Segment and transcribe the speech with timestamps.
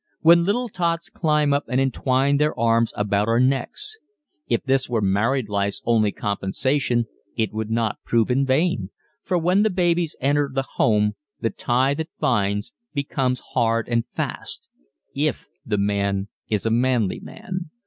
[0.21, 3.99] When little tots climb up and entwine their arms about our necks.
[4.47, 7.05] If this were married life's only compensation
[7.37, 8.89] it would not prove in vain
[9.21, 14.69] for when the babies enter the home the tie that binds becomes hard and fast
[15.13, 17.69] if the man is a manly man.